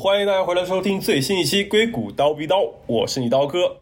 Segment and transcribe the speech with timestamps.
[0.00, 3.78] 欢迎大家回来收听最新一期《硅谷刀逼刀》，我是你刀哥。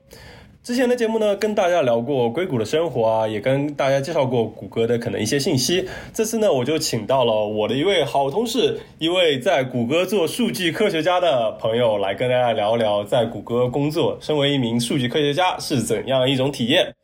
[0.62, 5.86] 之前的节目呢，跟大家聊过硅谷的生活啊，也跟大家介绍过谷歌的可能一些信息。
[6.14, 16.94] 这次呢，我就请到了我的一位好同事，一位在谷歌做数据科学家的朋友，来跟大家聊聊在谷歌工作，身为一名数据科学家是怎样一种体验。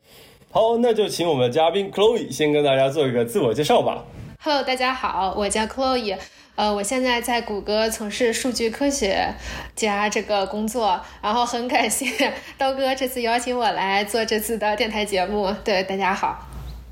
[0.49, 4.05] 好，那就请我们的嘉宾 Chloe 先跟大家做一个自我介绍吧。
[4.41, 6.17] Hello，大家好，我叫 Chloe。
[6.55, 9.33] 呃，我现在在谷歌从事数据科学
[9.75, 12.05] 家这个工作，然后很感谢
[12.59, 15.51] 刀哥这次邀请我来做这次的电台节目。
[15.63, 16.47] 对，大家好。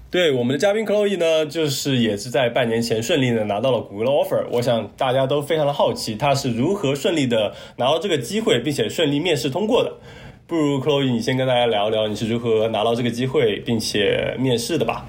[0.10, 4.44] 对，我们的嘉宾 Chloe 呢，就是也是在半年前顺利的拿到了谷歌的 offer。
[4.52, 9.94] 我想大家都非常的好奇，他是如何顺利的拿到这个机会，并且顺利面试通过的。
[10.48, 15.06] 不如 Chloe 你先跟大家聊聊你是如何拿到这个机会，并且面试的吧。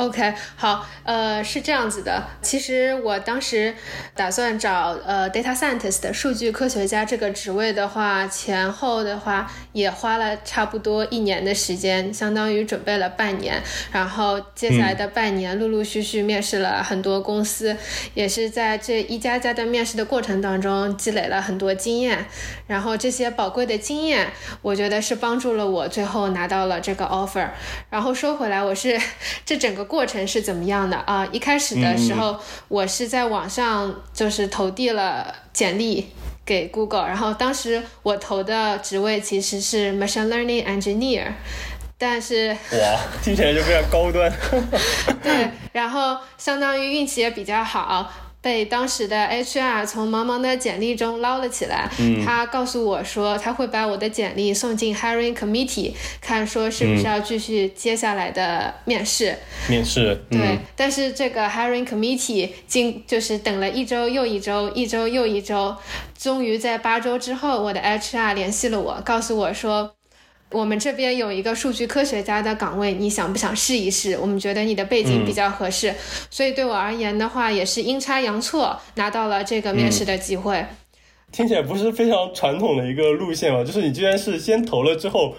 [0.00, 2.24] OK，好，呃，是这样子的。
[2.40, 3.74] 其实我当时
[4.14, 13.62] 打算找呃 data scientist 数据科学家这个职位的话，前后的话也花了差不多一年的时间，相当于准备了半年。
[13.92, 17.76] 然后接下来的半年，陆陆续续面试了很多公司，
[18.14, 22.24] 也是在这一家家的面试的过程当中积累了很多经验。
[22.66, 27.50] 然后这些宝贵的经验，我觉得是帮助了我最后拿到了这个 offer。
[27.90, 28.98] 然后说回来，我是
[29.44, 29.89] 这整个。
[29.90, 31.26] 过程是怎么样的啊？
[31.32, 32.38] 一开始的时候，
[32.68, 36.06] 我是在网上就是投递了简历
[36.46, 41.32] 给 Google，然后当时我投的职位其实是 Machine Learning Engineer，
[41.98, 44.32] 但是哇，听起来就非常高端。
[45.20, 48.08] 对，然后相当于运气也比较好。
[48.42, 51.90] 被当时的 HR 从茫茫的简历中捞了起来，
[52.24, 59.36] 他告诉我说他会把我的简历送进 Hiring Committee，看说是不是要继续接下来的面试。
[59.68, 60.24] 面试。
[60.30, 65.76] 对，但是这个 Hiring Committee 经就是等了一周又一周，一周又一周，
[66.18, 69.92] 终于在八周之后，我的 HR 联系了我，告诉我说。
[70.52, 74.18] 我们这边有一个数据科学家的岗位，你想不想试一试？
[74.18, 75.94] 我们觉得你的背景比较合适，
[76.28, 80.64] 所以对我而言的话，也是阴差阳错拿到了这个面试的机会。
[81.30, 83.62] 听起来不是非常传统的一个路线吧？
[83.62, 85.36] 就是你居然是先投了之后，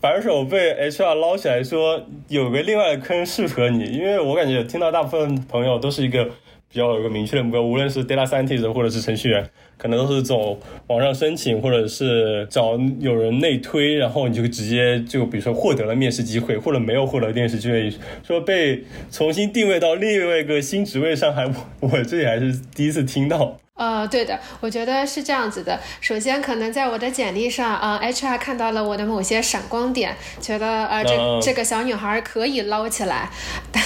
[0.00, 6.28] 反手被 HR 捞起来说有个另外的坑适合你，因为我感觉听到大部分朋友都是一个。
[6.74, 9.48] 比较有个明确的目标，无论是 data scientist 或者是程序员，
[9.78, 10.58] 可能都是走
[10.88, 17.92] 网上申请，或者是找有人内推，然后你就直接就比如说获得了面试机会，或者没有获得面试机会，
[18.26, 21.54] 说被重新定位到另外一个新职位上，还我
[21.92, 23.56] 我这里还是第一次听到。
[23.76, 25.80] 呃，对的，我觉得是这样子的。
[26.00, 33.28] 首先，可能在我的简历上，呃，HR 看到了我的某些闪光点，觉得呃，这这个小女孩可以捞起来。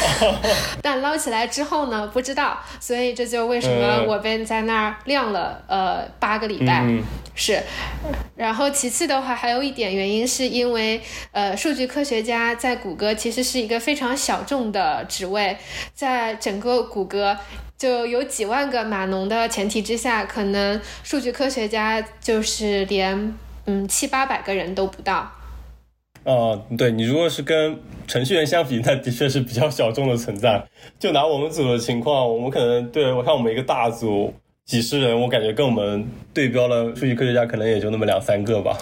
[0.82, 6.84] 但捞起来之后呢，不知道，所以这就为什么我被在那儿晾了呃八个礼拜。
[7.34, 7.62] 是。
[8.36, 11.00] 然后其次的话，还有一点原因是因为
[11.32, 15.56] 呃，数据科学家在谷歌其实是一个非常小众的职位，
[15.94, 17.38] 在整个谷歌。
[17.78, 23.34] 就有几万个码农的前提之下，可能数据科学家就是连
[23.66, 25.30] 嗯七八百个人都不到。
[26.24, 27.78] 哦，对你如果是跟
[28.08, 30.62] 程序员相比，那的确是比较小众的存在。
[30.98, 34.34] 就拿我们组的情况，我们可能对我看我们一个大组
[34.64, 38.76] 几十人，我感觉跟我们对标的数据科学家可能也就那么两三个吧。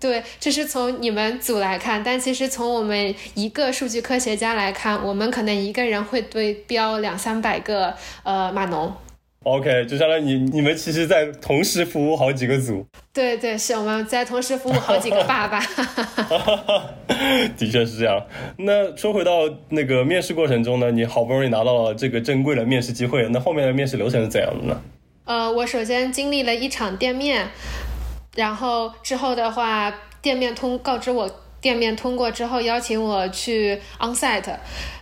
[0.00, 8.90] 对，这是从你们组来看，但其实从我们一个数据科学家来看，我们可能一个人会对标两三百个呃码农。
[9.42, 12.84] OK，就相当于你你们其实在同时服务好几个组。
[13.12, 15.58] 对对，是我们在同时服务好几个爸爸。
[17.56, 18.22] 的确是这样。
[18.58, 24.80] 那说回到那个面试过程中呢，你好不容易拿到了这个珍贵的面试机会，那后面的面试流程是怎样的呢？
[25.24, 27.48] 呃，我首先经历了一场店面。
[28.34, 29.92] 然后之后的话，
[30.22, 31.28] 店面通告知我
[31.60, 34.56] 店面通过之后，邀请我去 onsite。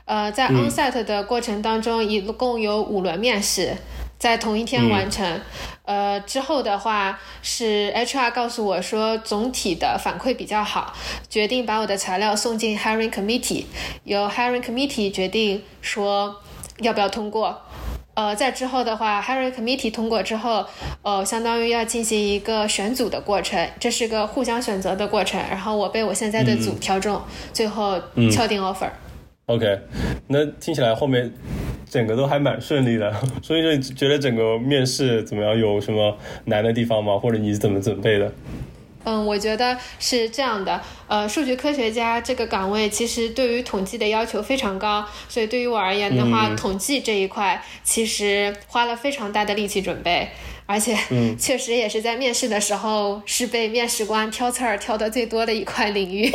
[0.05, 3.77] 呃，在 onsite 的过程当中，一共有五轮面试，
[4.19, 5.41] 在同一天完成。
[5.85, 10.95] 呃，之后的话是 HR 告诉我说，总体的反馈比较好，
[11.29, 13.67] 决定把我的材料送进 hiring committee，
[14.05, 16.43] 由 hiring committee 决定说
[16.79, 17.63] 要不要通过。
[18.19, 20.67] 呃，在之后的话，Harry Committee 通过之后，
[21.03, 25.41] 呃，相当于要进行一个选组的过程，这是个互相选择的过程。
[25.49, 27.23] 然后我被我现在的组挑中，
[27.53, 27.97] 最后
[28.33, 28.91] 敲定 offer。
[29.47, 29.79] OK，
[30.27, 31.33] 那听起来后面
[31.89, 33.15] 整个都还蛮顺利的。
[33.41, 35.57] 所以说，觉得整个面试怎么样？
[35.57, 37.17] 有什么难的地方吗？
[37.17, 38.33] 或者你是怎么准备的？
[39.09, 40.79] 嗯，我觉得是这样的。
[41.07, 50.29] 呃，数据科学家这个岗位其实对于统计的要求非常高，所以对于我而言的话，统计这一块其实花了非常大的力气准备。
[50.67, 50.95] 而且
[51.41, 56.31] 确实也是在面试的时候是被面试官挑刺儿挑的最多的一块领域。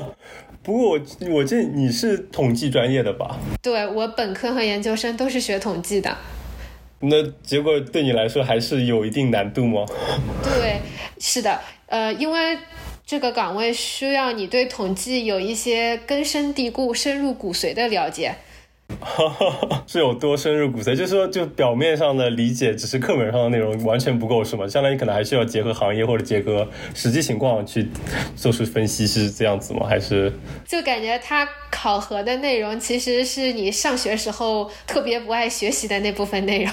[0.64, 1.00] 不过我
[1.30, 3.38] 我这你是统计专业的吧？
[3.60, 6.16] 对我本科和研究生都是学统计的。
[7.00, 9.84] 那结果对你来说还是有一定难度吗？
[10.42, 10.80] 对，
[11.20, 11.60] 是的，
[11.94, 12.58] 呃，因为
[13.06, 18.34] 这个岗位需要你对统计有一些根深蒂固、深入骨髓的了解。
[19.86, 20.96] 是有多深入骨髓？
[20.96, 24.66] 就是说，就表面上的理解，只是课本上的内容完全不够，是吗？
[24.66, 27.88] 相当于可能还需要结合行业或者结合实际情况去
[28.34, 29.86] 做出分析，是这样子吗？
[29.88, 30.32] 还是
[30.66, 36.72] 就感觉他考核的内容其实是你上学时候特别不爱学习的那部分内容。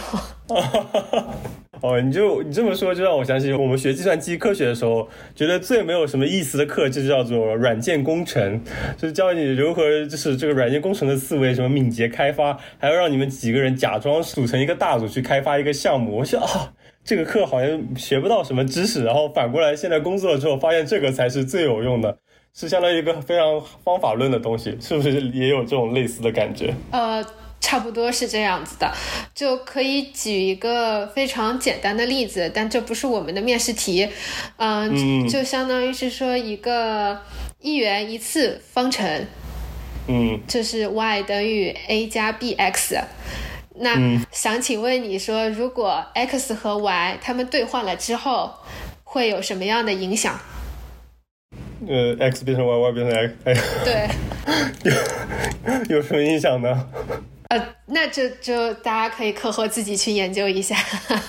[1.79, 8.61] 哦，你就你这么说，就让我想起我们学计算机科学的时候，觉得最没有什么意思的课就叫做软件工程，
[8.97, 16.17] 就是教你如何就是这个软件工程的思维，什么敏捷开发，还要让你们几个人假装组成一个大组去开发一个项目。
[16.17, 16.73] 我想啊，
[17.05, 22.15] 这个课好像学不到什么知识，然后反过来现在工作了之后，发现这个才是最有用的，
[22.53, 26.73] 是相当于一个非常方法论的东西，是不是也有这种类似的感觉？
[26.91, 27.25] 呃。
[27.61, 28.91] 差不多是这样子的，
[29.33, 34.09] 就可以举一个非常简单的例子，但这不是我们的面试题，
[34.57, 37.17] 嗯，就相当于是说一个
[37.61, 39.25] 一元一次方程，
[40.07, 43.01] 嗯，就是 y 等于 a 加 bx，
[43.75, 43.95] 那
[44.31, 48.51] 想请问你说，如果 x 和 y 它们兑换了之后，
[49.05, 50.37] 会有什么样的影响？
[51.87, 54.09] 呃，x 变成 y，y 变成 x，对，
[55.89, 56.87] 有有什么影响呢？
[57.51, 60.73] 呃，那就就大家可以课后自己去研究一下。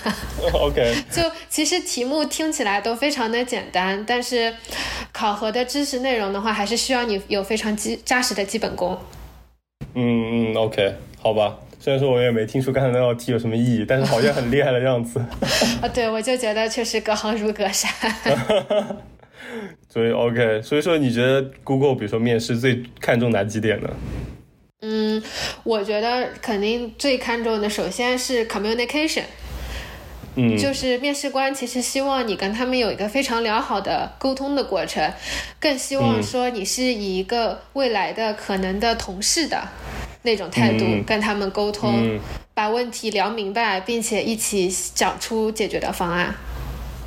[0.53, 4.55] OK， 就其实题目听起来都非常的简单，但是
[5.11, 8.97] 考核的知识内容的话，还是需要你有非常基扎实的基本功。
[9.95, 11.59] 嗯嗯，OK，好吧。
[11.77, 15.19] 虽然说我也没听出刚才那道题有什么意义，但是好像很厉害的样子。
[15.81, 17.91] 啊， 对，我就觉得确实隔行如隔山。
[19.89, 23.89] 所以 OK，所以说你觉得 Google 比如说面试最看重哪几点呢？
[24.85, 25.23] 嗯，
[25.63, 29.23] 我觉得肯定最看重的，首先是 communication，
[30.35, 35.13] 嗯，就是面试官其实希望你跟他们有一个非常良好的沟通的过程，
[35.57, 39.65] 更希望说你是以一个未来的可能的同事的
[40.23, 42.19] 那种态度跟他们沟通，
[42.53, 46.35] 把问题聊明白，并且一起讲出解决的方案。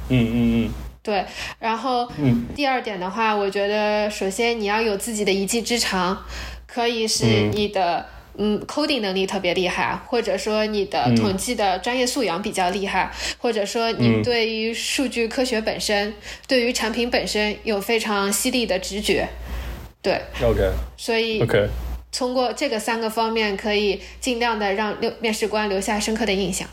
[0.08, 0.70] 嗯嗯嗯，
[1.02, 1.26] 对。
[1.58, 2.10] 然后，
[2.54, 6.24] 第二点的话，我觉得首先你要有自己的一技之长。
[6.66, 8.04] 可以是你的
[8.38, 16.12] 嗯 coding 能力特别厉害，或者说你的统计的专业素养比较厉害，或者说你对于数据科学本身，
[16.46, 19.28] 对于产品本身有非常犀利的直觉，
[20.02, 21.68] 对，OK，所以 OK，
[22.12, 26.68] 通过这个三个方面，可以尽量的让留面试官留下深刻的印象。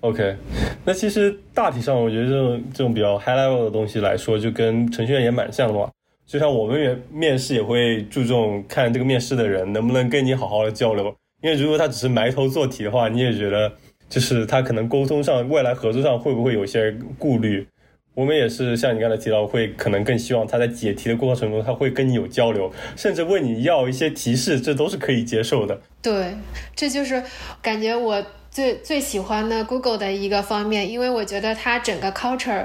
[0.00, 0.36] OK，
[0.84, 5.88] 那其实大体上我觉得这种这种比较 high level 的东西来说，就跟程序员也蛮像的嘛。
[6.32, 13.70] 就像我们面面试也会注重看这个面试的人能不能跟你好好的交流，因为如果他只是埋头做题的话，你也觉得
[14.08, 17.66] 就是他可能沟通上、未来合作上会不会有些顾虑。
[18.14, 25.78] 我们也是像你刚才提到，会可能更希望他在解题的过程中他会跟你有交流，甚至问你要一些提示，这都是可以接受的。
[26.00, 26.34] 对，
[26.74, 27.22] 这就是
[27.60, 32.64] 感觉我最最喜欢的 Google 的一个方面，因为我觉得它整个 culture。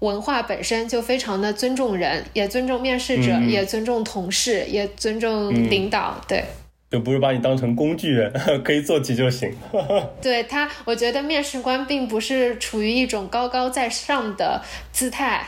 [0.00, 6.44] 文化本身就非常的尊重人，也尊重面试者，也尊重同事，也尊重领导，对，
[6.90, 8.32] 就不是把你当成工具人，
[8.64, 9.54] 可以做题就行。
[10.22, 15.46] 对他，我觉得面试官并不是处于一种高高在上的姿态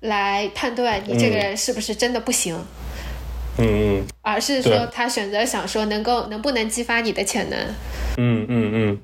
[0.00, 2.56] 来判断你这个人是不是真的不行，
[3.58, 7.58] 嗯嗯，而是说他选择想说能够能不能激发你的潜能，
[8.16, 8.98] 嗯嗯嗯。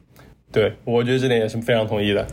[0.57, 2.27] 对，我觉得这点也是非常同意的。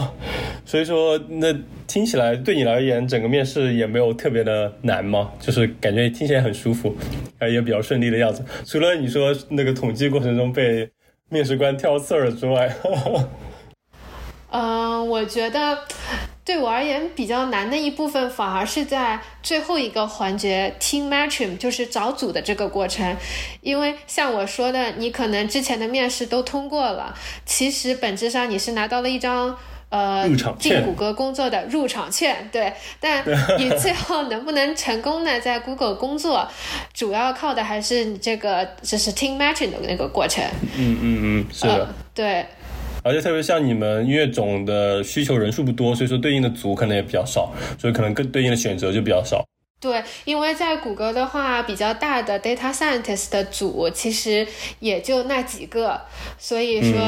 [0.64, 1.54] 所以说，那
[1.86, 5.30] 听起来对你而言，整个面试也没有特别的难吗？
[5.38, 6.96] 就是感觉听起来很舒服，
[7.38, 8.42] 啊，也比较顺利的样子。
[8.64, 10.88] 除了你说那个统计过程中被
[11.28, 12.74] 面试官挑刺儿之外，
[14.50, 15.80] 嗯， 我觉得。
[16.48, 23.14] 对我而言比较难的一部分，反而是在最后一个环节 team matching，就是找组的这个过程。
[23.60, 27.14] 因为像我说的，你可能之前的面试都通过了，
[27.44, 29.54] 其实本质上你是拿到了一张
[29.90, 30.26] 呃
[30.58, 32.72] 进谷歌工作的入场券，对。
[32.98, 33.22] 但
[33.58, 36.48] 你最后能不能成功的在 Google 工作，
[36.94, 40.42] 主要靠的还是你这个就是 team matching 的那个过程。
[40.78, 42.46] 嗯嗯嗯，是的，对。
[43.02, 49.44] 而且特别像你们，音乐总的需求人数不多，所以说对应的组可能也比较少，所以可能更对应的选择就比较少。
[49.80, 54.44] 对，因为在谷歌的话，比较大的 data scientist 的组其实
[54.80, 56.00] 也就那几个，
[56.36, 56.98] 所以说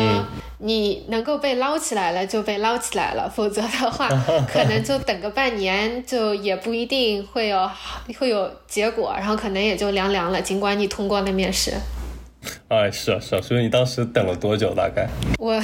[0.59, 4.09] 你能够被捞起来了就被捞起来了，否则的话，
[4.49, 7.68] 可能就等个半年，就也不一定会有
[8.16, 10.40] 会有结果，然后可能也就凉凉了。
[10.40, 11.73] 尽管你通过了面试。
[12.68, 14.75] 哎，是啊，是啊，所以你当时等了多久？
[14.75, 15.09] 大概？
[15.38, 15.62] 我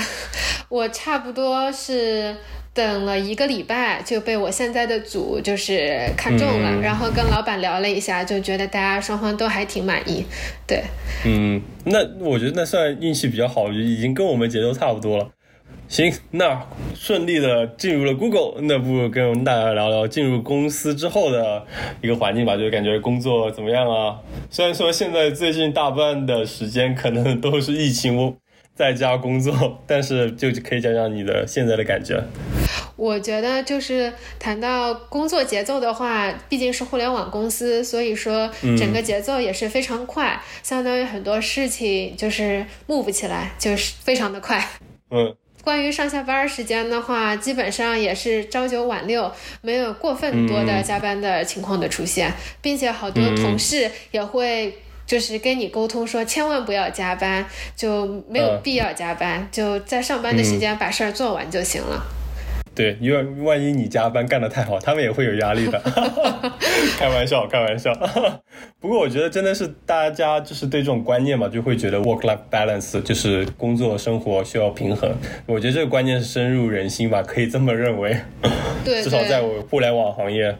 [0.68, 2.36] 我差不多是。
[2.76, 10.22] 等了一个礼拜就被我现在的组就是看中了，然后跟老板聊了一下，就觉得大家双方都还挺满意。
[10.66, 10.82] 对，
[11.24, 15.30] 嗯，那我觉得那算运气比较好，已经跟我们节奏差不多了。
[15.88, 21.64] 行，那顺利的进入了 Google，那不如跟大家聊聊进入公司之后的
[22.02, 24.18] 一个环境吧，就感觉工作怎么样啊？
[24.50, 28.36] 虽然说现在最近大半的时间可能都是疫情。
[28.76, 32.22] 在家工作，但是就可以讲讲你的现在的感觉。
[32.94, 44.62] 我觉得就是谈到工作节奏的话，毕竟是互联网公司，所以说整个节奏也是非常快，相当于很多事情就是 move 起来就是非常的快。
[45.10, 45.34] 嗯，
[45.66, 49.32] 关于上下班时间的话，基本上也是朝九晚六，
[49.62, 52.32] 没有过分多的加班的情况的出现，
[52.62, 54.78] 并且好多同事也会。
[55.04, 57.46] 就是跟你沟通说，千万不要加班，
[57.76, 62.04] 就没有必要加班，就在上班的时间把事儿做完就行了。
[62.76, 65.80] 对，因为万一你加班干得太好，他们也会有压力的。
[66.98, 67.90] 开玩笑，开玩笑。
[68.78, 75.10] 不过我觉得真的是大家就是对这种观念嘛，就会觉得 work-life balance 就是工作生活需要平衡。
[75.46, 78.14] 我觉得这个观念是深入人心吧，可以这么认为。
[78.84, 80.58] 对， 至少在我互联网行业。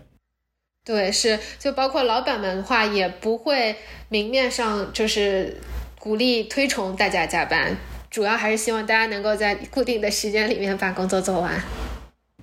[0.82, 3.76] 对，是就包括老板们的话，也不会
[4.08, 5.54] 明面上就是
[5.98, 7.76] 鼓励推崇大家加班，
[8.08, 11.60] 主要还是希望大家能够在固定的时间里面把工作做完。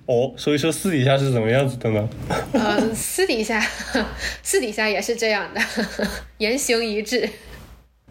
[0.06, 2.08] 哦，所以说私底下是怎么样子的呢？
[2.52, 3.58] 嗯，私底下，
[4.42, 5.60] 私底下也是这样的，
[6.38, 7.28] 言行一致。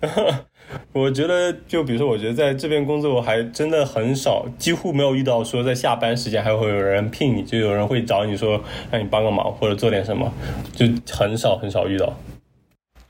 [0.92, 10.34] 我觉得，就比如说，我觉得在这边工作我还真的很少，几乎没有遇到说在下班时间还会有人聘你，就有人会找你说让你帮个忙或者做点什么，
[10.76, 12.18] 就很少很少遇到。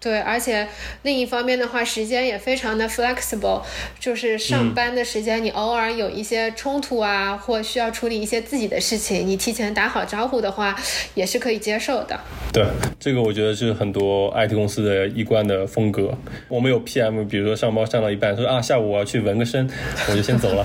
[0.04, 0.68] 对，而且
[1.04, 3.62] 另一方面的话，时间也非常的 flexible，
[3.98, 10.78] 就是上班的时间，你偶尔有一些冲突啊，或需要处理一些自己的事情，你提前打好招呼的话，
[11.16, 12.20] 也是可以接受的。
[12.54, 12.64] 对，
[13.00, 16.16] 这个我觉得是很多 IT 公司的一贯的风格。
[16.48, 19.68] 我们有 PM，比如说上班上到一半，说啊，下午我要去纹个身，
[20.08, 20.64] 我就先走了。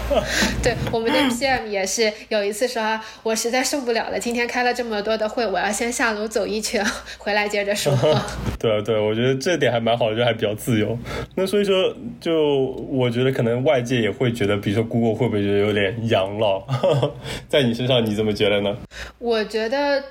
[0.62, 6.82] 对，我们的 PM 也是有一次说，我实在受不了了，今天开了这么多的会，我要先下楼走一圈，
[7.18, 7.94] 回来接着说。
[8.58, 8.68] 对。
[8.68, 10.98] 对对，我觉得这点还蛮好的，就还比较自由。
[11.36, 16.62] 那所以说，就我觉得可能外界也会觉得，比如说 Google 会不会觉得有点养老？
[17.48, 18.76] 在你身上，你怎么觉得呢？
[19.18, 20.02] 我觉得。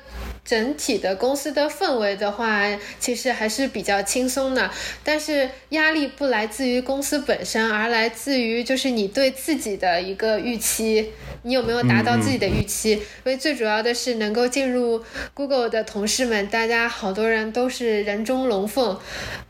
[0.47, 2.63] 整体的公司的氛围的话，
[3.01, 4.71] 其实还是比较轻松的。
[5.03, 11.11] 但是压力不来自于公司本身，而来自于就是你对自己的一个预期，
[11.43, 12.91] 你有没有达到自己的预期？
[12.91, 18.97] 因为最主要的是能够进入 Google 的同事们，大家好多人都是人中龙凤。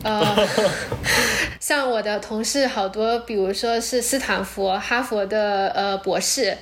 [0.03, 0.47] 呃，
[1.61, 6.57] 像我的同事好多，比如说是斯坦福、哈佛的呃博士。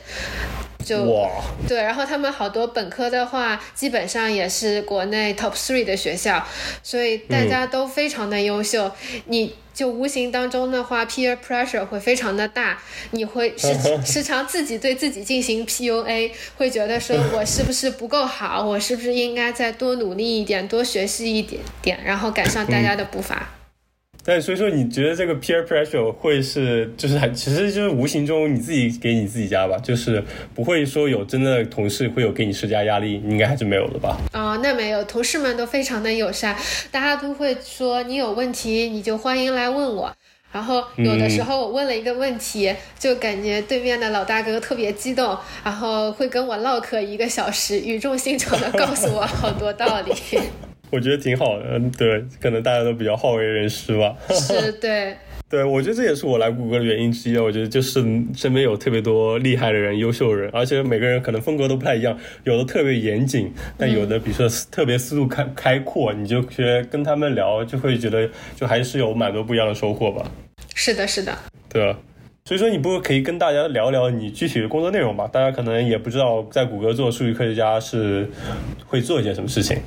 [0.85, 1.27] 就
[1.67, 6.45] 对，然后他们好多本科的话，基本上也是国内 top three 的学校，
[6.83, 8.91] 所以大家都非常的优秀。
[9.25, 12.77] 你就无形当中的话，peer pressure 会非常的大，
[13.11, 13.67] 你会时
[14.05, 23.49] 时常自己对自己进行 PUA，会觉得说我是不是不够好，我是不是应该再多努力一点，多学习一点点，然后赶上大家的步伐。
[24.27, 30.23] 但所以说，你觉得这个 peer pressure 会是，就是还其实就是无形中你自己给你自己加吧，就是
[30.55, 34.17] 不会说有真的同事会有给你施加压力，应该还是没有的吧？
[34.33, 36.57] 哦，那没有，同事们都非常的友善，
[36.89, 40.11] 大家都会说你有问题你就欢迎来问我。
[40.51, 50.13] 然后有的时候我问了一个问题，就感觉对面的老大哥特别激动，然后会跟我唠嗑一个小时，语重心长的告诉我好多道理。
[50.91, 54.15] 我觉得挺好的，对，可能大家都比较好为人师吧。
[54.29, 55.15] 是， 对，
[55.49, 57.37] 对，我觉得这也是我来谷歌的原因之一。
[57.37, 58.01] 我觉得就是
[58.33, 70.29] 身边有特别多厉害的人、优秀人，而且每个人可能风格都不太一样，有的特别严谨，但有的比如说特别思路开开阔，你就觉得跟他们聊就会觉得就还是有蛮多不一样的收获吧。
[70.73, 71.37] 是的，是的，
[71.67, 71.95] 对
[72.45, 75.27] 所以说你不可以跟大家聊聊你具体的工作内容吧？
[75.27, 78.29] 大家可能也不知道在谷歌做数据科学家是
[78.85, 79.77] 会做一些什么事情。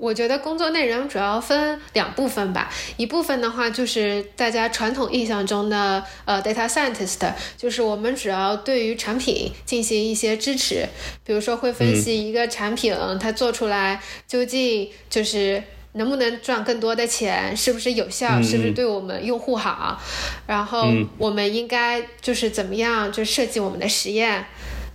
[0.00, 10.88] 我觉得工作内容主要分两部分吧，一部分的话就是大家传统印象中的呃 data scientist，就是我们主要对于产品进行一些支持，
[11.22, 20.00] 比如说会分析一个产品它做出来究竟就是能不能赚更多的钱，是不是有效，是不是对我们用户好，
[20.46, 20.86] 然后
[21.18, 24.46] 我们应该就是怎么样就设计我们的实验，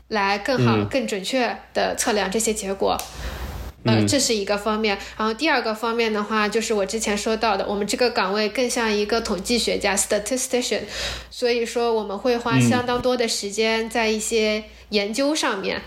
[0.07, 2.97] 来更好、更准确的测量这些结果。
[3.86, 10.82] 呃，这是一个方面，然后第二个方面的话，就是我之前说到的，我们这个岗位更像一个统计学家 （statistician），
[11.30, 15.82] 所以说我们会花相当多的时间在一些研究上面，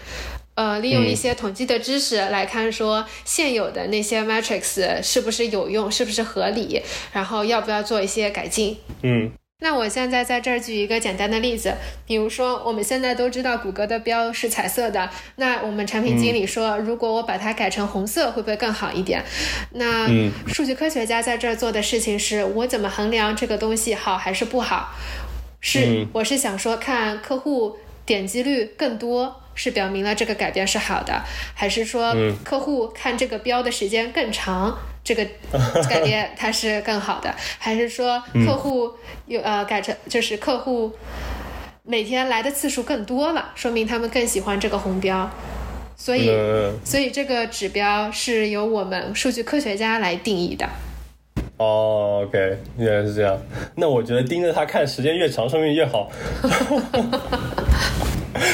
[0.54, 6.80] 呃，利用一些统计的知识来看说现有的那些 metrics 是不是有用，是不是合理，
[7.12, 8.78] 然后要不要做一些改进。
[9.02, 9.32] 嗯。
[9.60, 11.74] 那我现在在这儿举一个简单的例子，
[12.06, 19.24] 比如说我们现在都知道谷歌的标是彩色的，那我们产品经理说，如果我把它改成红色，会不会更好一点？
[19.72, 20.08] 那
[20.46, 24.90] 数据科学家在这儿做的事情是，我怎么衡量这个东西好还是不好？
[25.60, 27.76] 是，我是想说，看客户
[28.08, 31.22] 点击率更多，是表明了这个改变是好的，
[31.54, 34.74] 还是说客户看这个标的时间更长？
[35.04, 35.26] 这个
[35.88, 38.92] 改变它是更好的，还是说客户
[39.26, 40.90] 有呃改成就是客户
[41.82, 45.30] 每天来的次数更多了，说明他们更喜欢这个红标，
[45.96, 46.30] 所以
[46.82, 50.66] 所以这个指标是由我们数据科学家来定义的。
[51.58, 53.38] 哦，OK，原来是这样。
[53.74, 56.10] 那我觉得盯着它看时间越长，说明越好。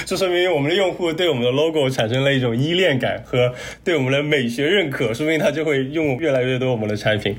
[0.07, 7.37] 这说明我们的用户对我们的 logo 产生了一种依恋感和对我们的美学认可，说明他就会用越来越多我们的产品。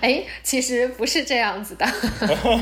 [0.00, 1.86] 哎，其实不是这样子的。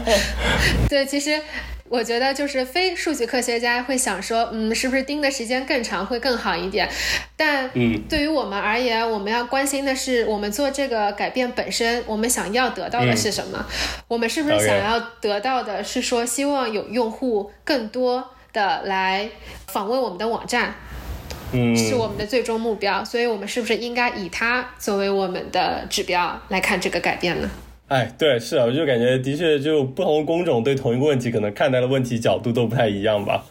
[0.91, 1.41] 对，其实
[1.89, 6.89] 我觉得就是非数据科学家会想说，嗯，是不是盯的时间更长会更好一点？
[7.37, 7.71] 但
[8.09, 13.65] 对于我们而言，我们要关心的是，我们做这个改变本身，我们想要得到的是什么？
[14.09, 18.31] 我们是不是想要得到的是说，希望有用户更多？
[18.55, 19.29] 的来
[19.67, 20.73] 访问我们的网站，
[21.51, 27.51] 嗯，是我们的最终目标，所以我们是不是应该以它作为我们的指标来看这个改变呢？
[27.95, 33.45] 哎，对，是啊，我就感觉的确，就不同工种对同一个问题，可能看待的问题角度都不太一样吧。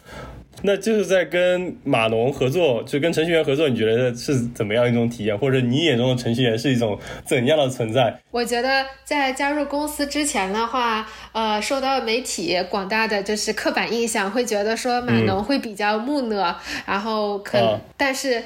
[0.66, 5.36] 那就是在跟码农合作，就跟程序员合作，你觉得是怎么样一种体验？
[5.36, 8.18] 或者你眼中的程序员是一种怎样的存在？
[8.30, 18.42] 我觉得在加入公司之前的话，呃，受到媒体广大的就是刻板印象，会觉得说码农会比较木讷，然后可，但是，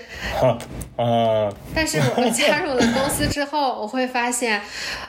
[0.96, 4.60] 啊，但是我加入了公司之后，我会发现，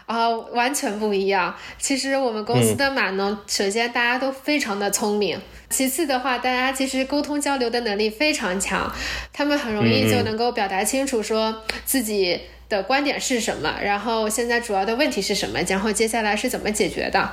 [0.05, 1.55] 啊，完全不一样。
[1.79, 5.39] 其实我们公司的码农，首先大家都非常的聪明。
[5.69, 8.91] 其次的话，大家其实沟通交流的能力非常强，
[9.31, 17.29] 他们很容易就能够表达清楚说自己的观点是什么，然后现在主要的问题是什么，然后接下来是怎么解决的。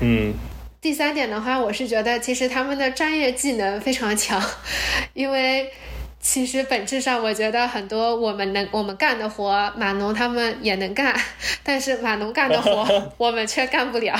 [0.00, 0.34] 嗯，
[0.80, 4.42] 第三点的话，我是觉得其实他们的专业技能非常强，
[5.14, 5.70] 因为
[6.20, 11.18] 其实本质上我觉得很多我们能我们干的活，码农他们也能干，
[11.62, 14.14] 但是码农干的活 我们却干不了。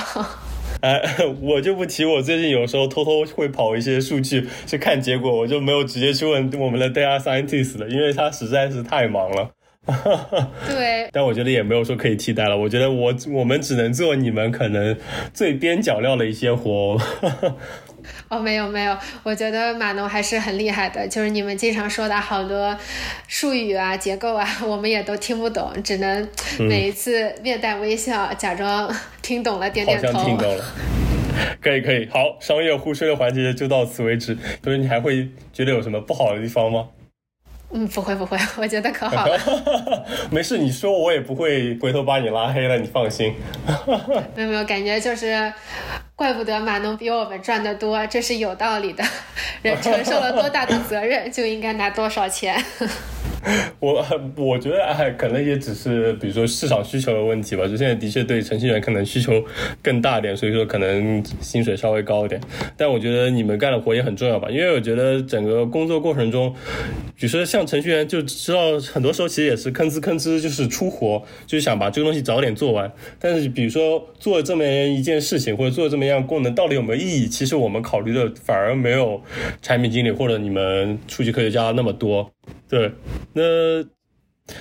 [0.81, 1.01] 哎，
[1.41, 9.51] 我就不提，我最近有时候偷偷会跑一些数据去看结果，我就没有直接去问我们的 data scientist 了，因为他实在是太忙了。
[10.67, 14.95] 对， 但我觉得也没有说可以替代了，我觉得我我们只能做你们可能
[15.33, 16.97] 最边角料的一些活。
[18.29, 22.77] 哦，没有没有，我觉得码农还是很厉害的，就是你们经常说的好多
[23.27, 28.89] 术语啊、结构啊，我们也都听不懂，只能每一次面带微笑，假装
[29.21, 30.13] 听懂了，点点头。
[30.13, 30.63] 好像听懂了。
[31.61, 34.37] 可以可以，好，商业互吹的环节就到此为止。
[34.61, 36.87] 就是你还会觉得有什么不好的地方吗？
[37.71, 39.39] 嗯，不会不会，我觉得可好了。
[40.31, 43.33] 没事，你说我也不会回头把你拉黑了，你放心。
[44.35, 45.53] 没有没有，感觉就是，
[46.19, 49.01] 怪不得码农比我们赚的多，这是有道理的。
[49.61, 52.61] 人承受了多大的责任，就应该拿多少钱。
[53.79, 57.65] 我我觉得哎，可能也只是比如说市场需求的问题吧。
[57.65, 59.43] 就现在的确对程序员可能需求
[59.81, 62.39] 更大一点，所以说可能薪水稍微高一点。
[62.75, 66.53] 但我觉得你们干的活也很重要吧，因为我觉得整个工作过程中，
[67.15, 72.91] 比如说像程序员就知道很多时候其实也是吭哧吭哧就是出活，就是想把这个东西早点做完。
[73.19, 79.21] 但是比如说做这么一件事情或者做这么样功能到底有没有意义，其实我们考虑的反而没有
[79.61, 82.29] 产品经理或者你们数据科学家那么多。
[82.67, 82.91] 对，
[83.33, 83.83] 那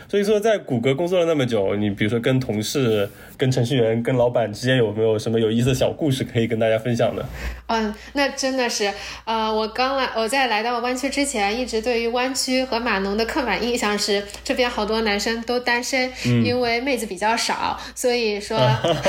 [0.09, 7.25] 所以说，在谷歌工作了那么久，你比如说跟同事、跟程序员、跟老板之间有没有什么有意思的小故事可以跟大家分享的？
[7.69, 8.93] 嗯，那真的是，
[9.25, 18.59] 呃，我刚来，我在来到湾区之前，一直对于湾区和码农的刻板印象是，这边好多男生都单身，因为妹子比较少，所以说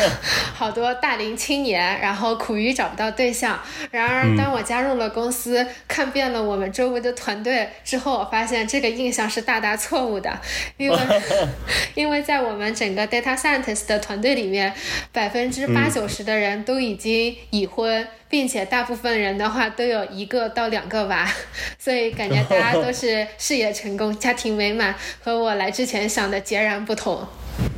[0.54, 3.60] 好多大龄青年，然后苦于找不到对象。
[3.90, 10.30] 然而，当我加入了公司，看遍了我们周围的团队之后，我发现这个印象是大大错误的。
[10.78, 10.98] 因为，
[11.96, 14.74] 因为在我们整个 data scientist 的团队里面，
[15.12, 21.28] 百分之八九十的人都已经已婚，并且大部分人的话都有一个到两个娃，
[21.80, 27.26] 所以感觉大家都是事业成功、家庭美满，和我来之前想的截然不同。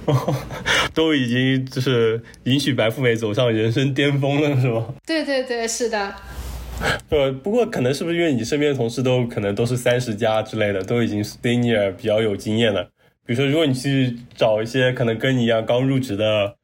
[0.94, 4.86] 都已经就是迎娶白富美，走上人生巅峰了，是吗？
[5.06, 6.14] 对对对，是的。
[7.10, 12.90] 呃，不过可能是不是因为你身边的同事都可能都是三十加之类的，都已经 senior 比较有经验了。
[13.26, 16.56] 比如说，如果你去找一些可能跟你一样刚入职的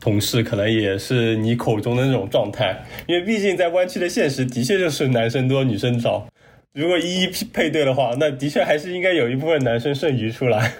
[0.00, 2.84] 同事，可能也是你口中的那种状态。
[3.06, 6.26] 因为毕竟在湾区的现实的确就是男生多女生少。
[6.72, 10.72] 如果一一配对的话，那的确还是应该有一部分男生剩余出来。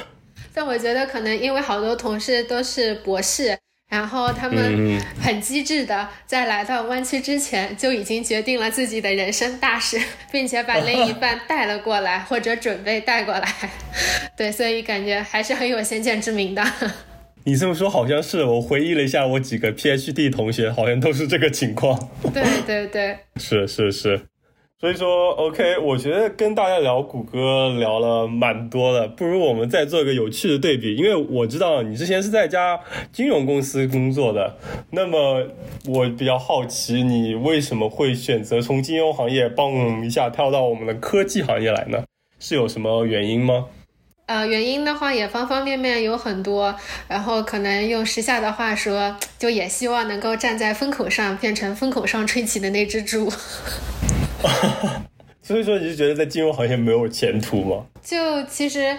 [0.52, 3.56] 但我觉得可能因为好多同事都是博士。
[3.88, 10.00] 然后他们很机智的，在来到湾区之前就已经决定了自己的人生大事，
[10.32, 13.48] 并且把另一半带了过来，或者准备带过来。
[14.36, 16.64] 对，所以感觉还是很有先见之明的。
[17.44, 21.96] 你这么说好像是，我回忆了一下，我几个 PhD 同学好像都是这个情况。
[22.34, 24.20] 对对对，是是是。
[24.78, 30.94] 所以说，OK，我觉得跟大家聊谷歌聊了蛮多的，不如我们再做一个有趣的对比。
[30.94, 32.78] 因为我知道你之前是在一家
[33.10, 34.58] 金融公司工作的，
[34.90, 35.48] 那么
[35.86, 42.04] 我比较好奇，你为什么会选择从金融行业蹦一下跳到我们的科技行业来呢？
[42.38, 43.68] 是有什么原因吗？
[44.26, 46.74] 呃，原因的话也方方面面有很多，
[47.08, 53.32] 然后可能用时下的话说，就也希望能够站在风口上，变成风口上吹起的那只猪。
[55.42, 57.84] 所以说，你是觉得在金融行业没有前途吗？
[58.02, 58.96] 就其实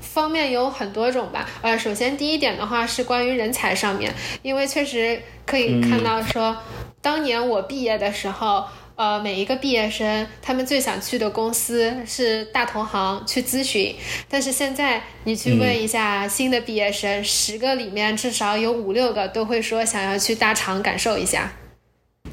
[0.00, 1.46] 方面有很多种吧。
[1.60, 6.56] 呃，首先第一点的话是关于人才上面，因为确实可以看到说，
[7.02, 8.64] 当年我毕业的时候，
[8.96, 13.94] 呃，每一个毕业生他们最想去的公司是大投行去咨询，
[14.26, 21.52] 但是现在你去问一下新的毕业生，十个里面至少有五六个都会说想要去大厂感受一下。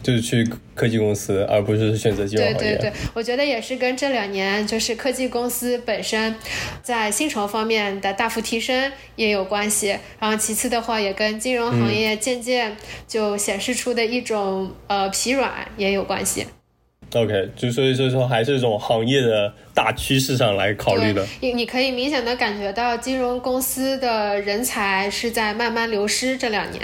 [0.08, 2.60] 就是去科技公司，而不是选择金融行业。
[2.60, 6.34] 对对对，我觉得也是跟这两年就是科技公司本身
[6.82, 9.97] 在薪酬方面的大幅提升也有关系。
[10.17, 16.45] 然后其次的话，也跟金融行业渐渐就显示出的一种呃疲软也有关系。
[17.13, 21.28] OK，就所以说说还是这种行业的大趋势上来考虑的。
[21.41, 26.82] 你你可以明显的感觉到金融公司的人才是在慢慢流失这两年。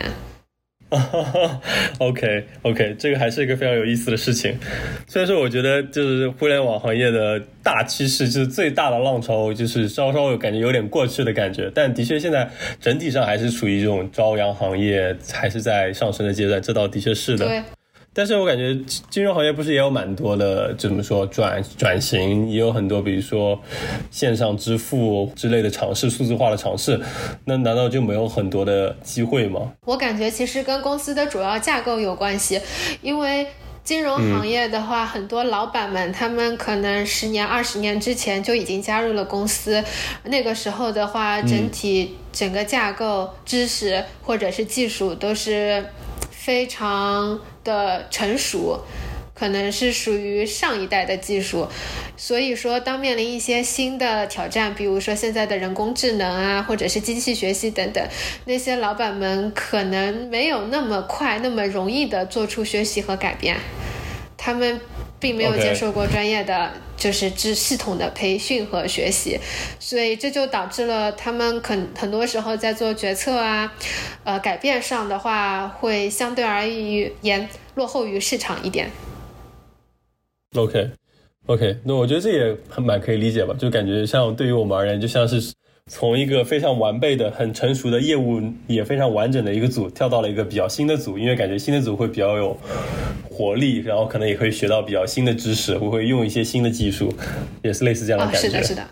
[2.00, 4.58] OK OK，这个还是一个非常有意思的事情。
[5.08, 11.72] 虽然说我觉得就是互联网行业的大趋势，就是最大的浪潮，就是稍稍有感觉有点过去的感觉。
[11.74, 17.64] 但的确现在整体上还是处于这种朝阳行业，还是在上升的阶段，这倒的确是的。
[18.16, 18.78] 但是我感觉
[19.10, 23.60] 金融行业不是也有蛮多的，怎么说转转型，也有很多，比如说
[24.12, 27.02] 线上支付之类的尝试，数字化的尝试，
[27.46, 29.74] 那难道就没有很多的机会吗？
[29.86, 32.62] 我感觉其实跟公司的主要架构有关系，
[33.02, 33.48] 因为
[33.84, 39.84] 金融行业的话，很多老板们他们可能十年、二十年之前就已经加入了公司，
[40.26, 45.84] 那个时候的话，整体整个架构、知识或者是技术都是。
[46.44, 48.84] 非常的成熟，
[49.34, 51.66] 可能是属于上一代的技术，
[52.18, 58.06] 所以说当面临一些新的挑战，比如说现在的人工智能啊，或者是机器学习等等，
[58.44, 63.58] 那些老板们可能没有那么快、那么容易的做出学习和改变，
[64.36, 64.82] 他们。
[65.24, 69.40] 并没有接受过专业的，就是知系统的培训和学习，
[69.80, 73.74] 所以这就导致了他们肯很多时候在做决策啊，
[74.26, 78.92] 呃，改变上的话会相对而言落后于市场一点。
[80.56, 85.54] OK，OK，那我觉得这也很蛮可以理解吧，就感觉像对于我们而言，就像是。
[85.92, 92.58] 从一个非常完备的、很成熟的业务也非常完整的一个组，跳到了一个比较新的组，因为感觉新的组会比较有
[93.30, 97.14] 活力，然后可能也会学到比较新的知识，我会用一些新的技术，
[97.62, 98.48] 也是类似这样的感觉。
[98.48, 98.88] 是的，是的。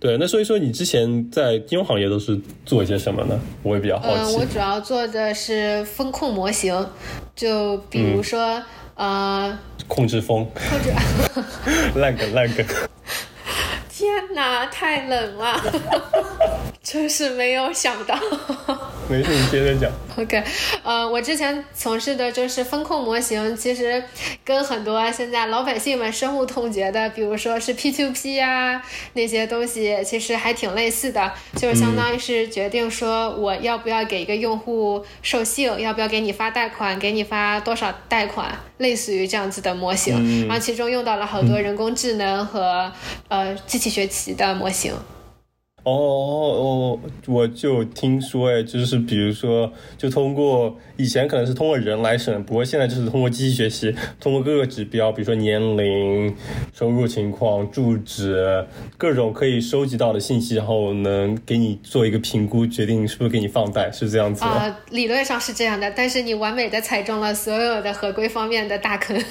[0.00, 3.40] 对，那所以说你之前在金融行业都是做一些什么呢？
[3.62, 4.36] 我也比较好奇。
[4.36, 6.86] 我主要做的是风控模型，
[7.34, 8.60] 就比如说
[8.96, 12.66] 呃，控制风，或者烂梗烂梗。
[14.04, 15.58] 天哪，太冷了，
[16.84, 18.14] 真是没有想到。
[19.08, 19.90] 没事，你接着讲。
[20.16, 20.42] OK，
[20.82, 24.02] 呃，我之前从事的就是风控模型，其实
[24.44, 28.80] 跟很多现在老百姓们深恶痛绝的，比如说是 P2P 啊
[29.14, 40.46] 那些东西，其实还挺类似的，就是相当于是决定说我要不要给一个用户授信，要不要给你发贷款，给你发多少贷款，类似于这样子的模型。
[40.46, 42.90] 然后其中用到了好多人工智能和
[43.28, 44.92] 呃机器学习的模型。
[45.84, 56.34] 哦哦，我就听说，哎，就是比如说，就通过以前可能是通过人来审，不过现在就是通过机器学习，通过各个指标，比如说年龄、
[56.72, 58.64] 收入情况、住址，
[58.96, 69.22] 各种可以收集到的信息，然后能给你做一个评估，决定是不是给你放贷，是这样子啊，理论上是这样的，但是你完美的踩中了所有的合规方面的大坑，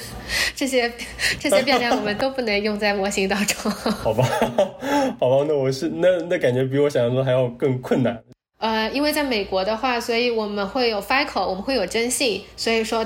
[0.56, 0.92] 这些
[1.40, 3.72] 这些变量我们都不能用在模型当中。
[3.90, 4.24] 好吧，
[5.20, 6.43] 好吧，那我是那那。
[6.44, 8.22] 感觉比我想象中还要更困难。
[8.58, 13.06] 呃，因为在美国的话，所以我们会有 FICO，我们会有征信，所以说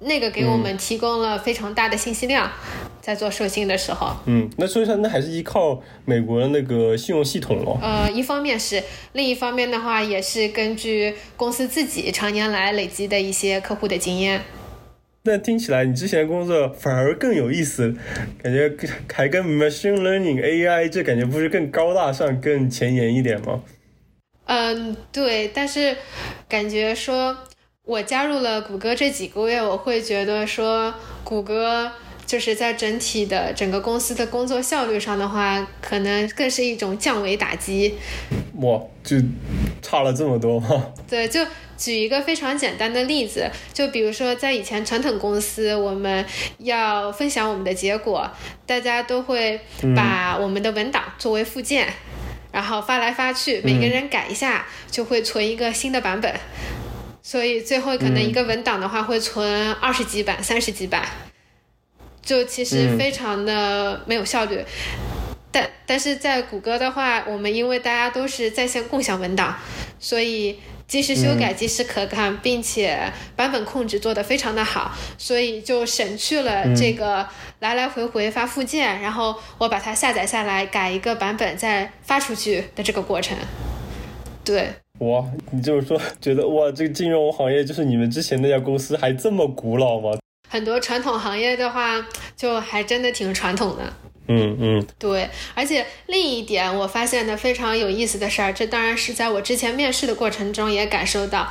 [0.00, 2.50] 那个给我们提供了非常大的信息量，
[3.02, 4.16] 在做授信的时候。
[4.24, 7.78] 嗯，那所以说那还是依靠美国的那个信用系统咯。
[7.82, 14.40] 呃，一方面是，另一方面的话也是根据公司自己常年来累积的一些客户的经验。
[15.30, 17.94] 那听起来你之前工作反而更有意思，
[18.42, 18.68] 感觉
[19.12, 23.62] 还跟 machine learning AI 这感觉不是更高大上、更前沿一点吗？
[24.46, 25.96] 嗯，对，但是
[26.48, 27.36] 感觉说
[27.84, 31.92] 我加入了谷歌这几个月，我会觉得说谷歌
[32.26, 37.94] 就是在整体的整个公司的工作效率上的话，可能更是一种降维打击。
[38.54, 39.16] 哇，就
[39.80, 40.92] 差了这么多吗？
[41.08, 41.40] 对，就。
[41.80, 46.22] 举一个非常简单的例子，就比如说在以前传统公司，我们
[46.58, 48.30] 要分享我们的结果，
[48.66, 49.58] 大家都会
[49.96, 51.88] 把我们的文档作为附件，
[52.52, 56.30] 然后发来发去，每个人改一下就会存一个新的版本，
[57.22, 61.08] 所以最后可能一个文档的话会存二十几版、三十几版，
[62.20, 64.62] 就其实非常的没有效率。
[65.50, 69.56] 但但是在谷歌的话，我们因为大家都是在线共享文档，
[69.98, 70.58] 所以。
[70.90, 73.00] 及时修改，及时可看，并且
[73.36, 77.24] 版本控制做得非常的好，所以就省去了这个
[77.60, 83.38] 来来回回发附件，然后我把它下载下来，改一个版本再发出去的这个过程。
[84.44, 90.18] 对，哇，你就是说觉得哇，这个金融行业就是你们之前那家公司还这么古老吗？
[90.48, 92.04] 很多传统行业的话，
[92.36, 93.92] 就还真的挺传统的。
[94.32, 101.48] 嗯嗯，对，而且另一点我发现的非常有意思的事儿，这当然是在我之前面试的过程中也感受到，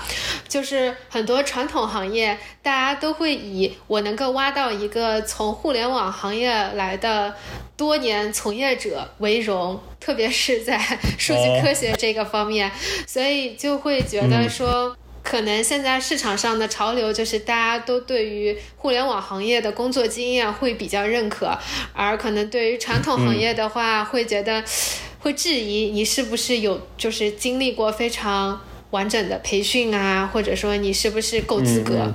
[0.47, 7.35] 就是很多传统行业，大家都会以我能够挖到一个从互联网行业来的
[7.75, 10.79] 多年从业者为荣，特别是在
[11.17, 12.71] 数据科学这个方面，
[13.05, 14.95] 所以就会觉得说。
[15.29, 21.55] 可能现在市场上的潮流就是大家都对于互联网行业的工作经验会比较认可，
[21.93, 24.63] 而可能对于传统行业的话，会觉得
[25.21, 32.11] 会质疑你是不是有就是经历过非常完整的培训啊，或者说你是不是够资格。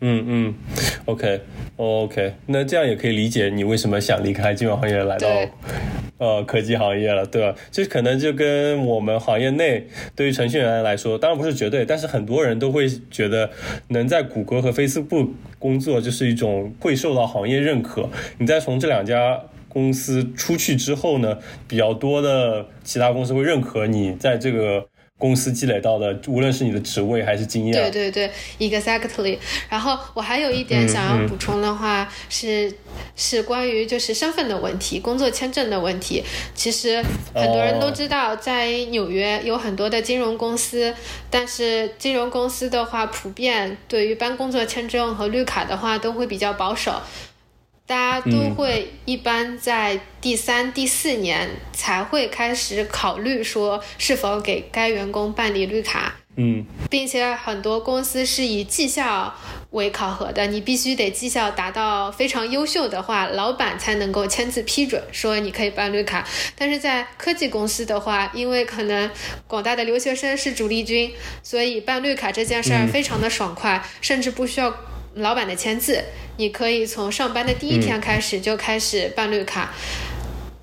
[0.00, 0.54] 嗯嗯
[1.06, 5.28] ，OK，OK，那这样也可以理解你为什么想离开金融行业来到
[6.18, 7.58] 呃科技行业了，对吧？
[7.72, 13.50] 这可能就跟我们行业内对于程序员来说，当然不是绝对，但是很多人都会觉得
[13.88, 18.08] 能在谷歌和 Facebook 工作就是一种会受到行业认可。
[18.38, 24.86] 你再从这两家公司出去之后呢，比较多的其他公司会认可你在这个。
[25.18, 29.36] 公司积累到的，无论是你的职位还是经验，对对对，exactly。
[29.68, 32.72] 然后我还有一点想要补充的话是，
[33.16, 36.22] 是关于就是身份的问题，工作签证的问题。
[36.54, 37.02] 其实
[37.34, 40.94] 很多人都知道，在纽约有很多的金融公司，
[41.28, 47.02] 但是金融公司的话，普遍对于办工作签证和绿卡的话，都会比较保守。
[47.88, 56.14] 大家都会一般在第三、第四年才会开始考虑说是否给该员工办理绿卡。
[56.36, 59.34] 嗯，并且很多公司是以绩效
[59.70, 66.28] 为考核的，你必须得绩效达到非常优秀的话，老板才能够签字批准说你可以办绿卡。
[66.54, 69.10] 但是在科技公司的话，因为可能
[69.46, 71.10] 广大的留学生是主力军，
[71.42, 74.72] 所以办绿卡这件事儿非常的爽快，甚至不需要。
[75.14, 76.02] 老板的签字，
[76.36, 79.74] 你可以从上班的第一天开始就开始办绿卡，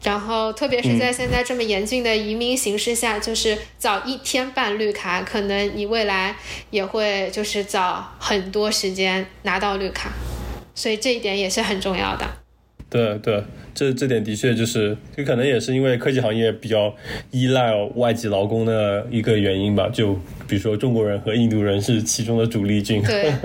[0.04, 6.36] 然后特别是在现在这么严峻的移民形势下，就是早一天办绿卡，可能你未来
[6.70, 10.12] 也会就是早很多时间拿到绿卡，
[10.74, 12.26] 所以这一点也是很重要的。
[12.88, 16.96] 对对，这这点的确就是，就可能也是因为科技行业比较
[17.32, 19.90] 依赖外籍劳工的一个原因吧。
[19.92, 20.14] 就
[20.48, 23.02] 比如说中国人和印度人是其中的主力军。
[23.02, 23.34] 对。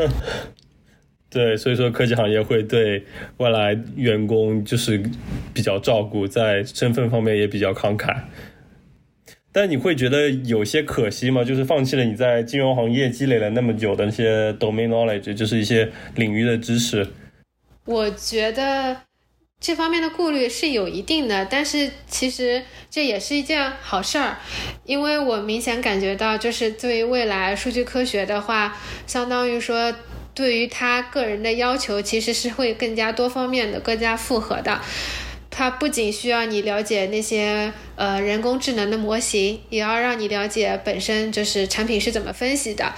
[1.30, 3.04] 对，所以说科技行业会对
[3.36, 5.00] 外来员工就是
[5.54, 8.22] 比较照顾，在身份方面也比较慷慨。
[9.52, 11.44] 但你会觉得有些可惜吗？
[11.44, 17.06] 就是放弃了你在金融行业积累了那么久的那些 domain knowledge，就是一些领域的知识。
[17.84, 18.96] 我觉得
[19.60, 24.38] 这方面的顾虑是有一定的，但是其实这也是一件好事儿，
[24.84, 29.94] 因为我明显感觉到，就是对于未来数据科学的话，相当于说。
[30.34, 34.80] 对于他个人的要求，其实是会更加多方面的、更加复合的。
[35.52, 42.94] 它不仅需要你了解那些呃人工智能的模型，也要让你了解本身就是产品是怎么分析的，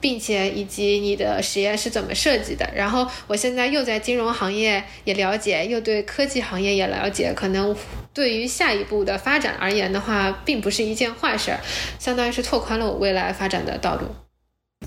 [0.00, 2.68] 并且以及你的实验是怎么设计的。
[2.74, 7.76] 然后我现在又在金融行业也了解，又对科技行业也了解，可能
[8.14, 11.60] 对于下一步的发展而言的话，并不是一件坏事儿，
[11.98, 14.06] 相当于是拓宽了我未来发展的道路。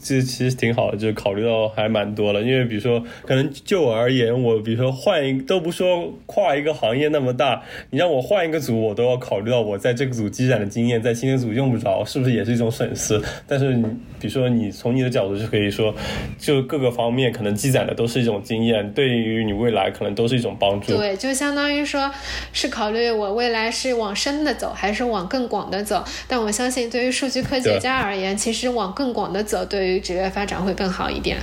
[0.02, 2.42] 这其实挺好的，就是考虑到还蛮多了。
[2.42, 13.22] 因为比如说，可能就我而言，我比如说换一都不说跨一个行业那么大，你让我换一个组，我都要考虑到我在这个组积攒的经验，在新的组用不着，是不是也是一种损失？
[13.48, 13.84] 但是你
[14.20, 15.94] 比如说，你从你的角度就可以说，
[16.38, 20.98] 就各个方面可能积攒的都是一种经验，对于你未来可能都是一种帮助。
[20.98, 22.12] 对，就相当于说
[22.52, 26.04] 是考虑我未来是往深的走，还是往更广的走。
[26.28, 29.83] 但我相信，对于数据科学家而言，其实往更广的走，对。
[29.84, 31.38] 对于职业发展会更好一点。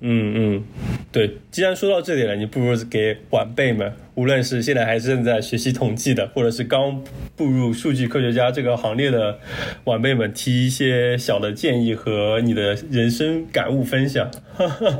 [0.00, 0.64] 嗯嗯，
[1.10, 1.38] 对。
[1.50, 7.02] 既然说到这里了，你不如给晚辈们，无论是现在还是正在学习统计的，或者是刚
[7.34, 9.38] 步入数据科学家这个行列的
[9.84, 14.30] 晚辈们，提一些小的建议和你的人生感悟分享。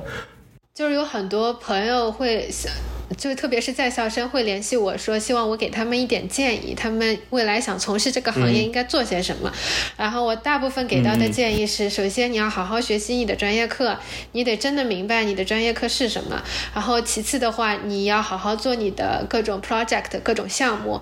[0.72, 2.72] 就是有很多朋友会想。
[3.16, 9.53] 就特别是在校生会联系我说，希望我给他们一点建议，他们未来想从事这个行业应该做些什么。
[9.96, 13.98] 然后我大部分给到的建议是：首先你要好好学习你的专业课，
[14.33, 16.42] 你得真的明白你的专业课是什么。
[16.75, 21.01] 然后其次的话，你要好好做你的各种 project，各种项目。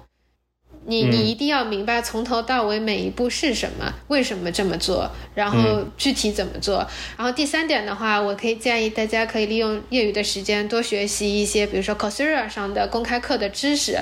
[0.87, 6.87] 你你一定要明白从头到尾每一步是什么，为什么这么做，然后具体怎么做。
[7.17, 13.99] 然后第三点的话，我可以建议大家可以利用业余的时间多学习一些，比如说 Coursera 上的公开课的知识。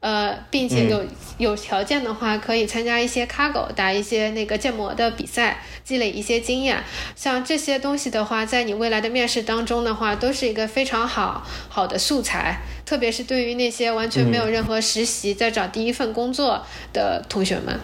[0.00, 1.04] 呃，并且有
[1.36, 6.82] 有条件的话，可以参加一些 cargo，打一些那个建模的比赛，积累一些经验。
[7.14, 12.60] 像这些东西的话，在你未来的面试当中的话，都是一个非常好好的素材。
[12.86, 17.78] 特别是对于那些完全没有任何实习，在找第一份工作的同学们。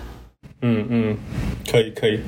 [0.68, 1.16] 嗯嗯，
[1.70, 2.18] 可以可以，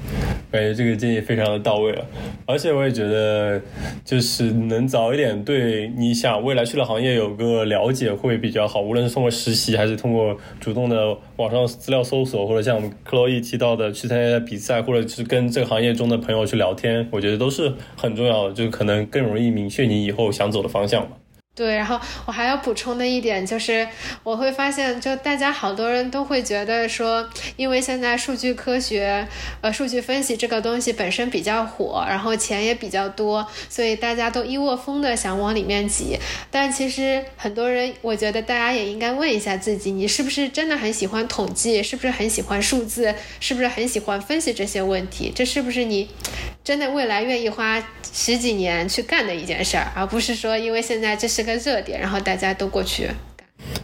[0.53, 2.07] 感觉这个建议非常的到位了，
[2.47, 3.61] 而且我也觉得，
[4.05, 21.17] 就是能早一点对你想未来去的行业有个了解会比较好，无论是通过实习还是通过主动的网上资料搜索，或者像克洛伊提到的去参加比赛，或者是跟这个行业中的朋友去聊天，我觉得都是很重要的，就可能更容易明确你以后想走的方向吧。
[21.59, 23.89] 对，然后我还要补充的一点就是，
[24.23, 29.27] 我会发现，就大家好多人都会觉得说，因为现在数据科学、
[29.61, 36.17] 呃，数据分析这个东西本身比较火，然后钱也比较多，所以大家都一窝蜂的想往里面挤。
[36.49, 41.83] 但其实很多人，我觉得大家也应该问一下自己，你是不是真的很喜欢统计？
[41.83, 43.13] 是不是很喜欢数字？
[43.41, 45.33] 是不是很喜欢分析这些问题？
[45.35, 46.09] 这是不是你
[46.63, 51.48] 真的未来愿意花十几年去干的一件事儿，而不是说因为现在这是。
[51.53, 53.09] 个热点，然后大家都过去。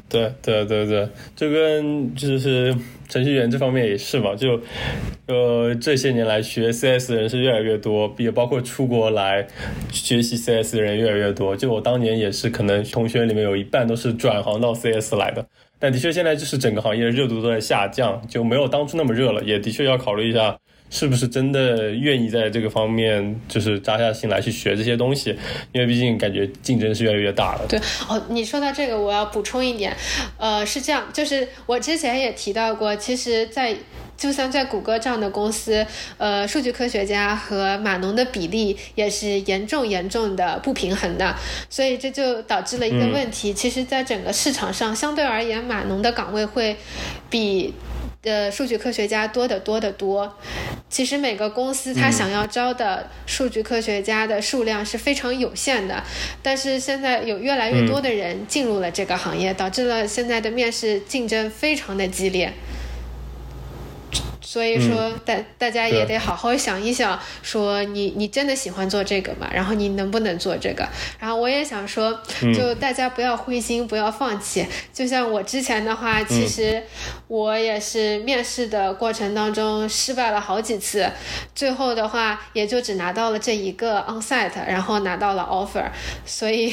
[0.08, 2.72] 对对对对，就跟就是
[3.08, 4.60] 程序员这方面也是嘛，就
[5.26, 9.44] 呃这些年来学 CS 的人是越来越多，也包括出国来
[9.90, 11.56] 学习 CS 的人越来越多。
[11.56, 15.44] 就我当年也是，可能同学里面有一半都是转行到 CS 来的。
[15.80, 19.42] 但的确现在就是整个行业热度都在下降，就没有当初那么热了。
[19.42, 20.56] 也的确要考虑一下。
[20.94, 25.36] 是不是真的愿意在这个方面就是扎下心来去学这些东西？
[25.72, 27.66] 因为毕竟感觉竞争是越来越大了。
[27.68, 27.76] 对
[28.08, 29.92] 哦，你说到这个，我要补充一点，
[30.38, 33.74] 呃，是这样，就是我之前也提到过，其实，在
[34.16, 35.84] 就像在谷歌这样的公司，
[36.16, 41.34] 呃，数据科学家和码农的比例也是严重严重的不平衡的，
[41.68, 46.76] 所以这就导致了一个问题，其实，在整个市场上，相对而言，码农的岗位会
[47.28, 47.74] 比。
[48.24, 50.36] 的数据科学家多得多得多，
[50.88, 56.02] 其实每个公司他想要招的数据科学家的数量是非常有限的，
[56.42, 62.52] 但是现在有越来越多的人进入了这个行业，导致了现在的面试竞争非常的激烈。
[64.54, 69.50] 所以说大大家也得好好想一想，说你你真的喜欢做这个吗？
[69.52, 70.88] 然后你能不能做这个？
[71.18, 72.16] 然后我也想说，
[72.54, 74.64] 就大家不要灰心，不要放弃。
[74.92, 76.80] 就像我之前的话，其实
[77.26, 81.10] 我也是面试的过程当中失败了好几次，
[81.52, 85.86] 最后的话也就只拿到了这一个 onsite，然后拿到了 offer。
[86.24, 86.72] 所以，